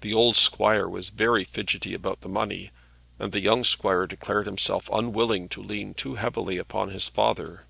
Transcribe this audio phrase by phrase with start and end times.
[0.00, 2.70] The old squire was very fidgety about the money,
[3.20, 7.64] and the young squire declared himself unwilling to lean too heavily upon his father.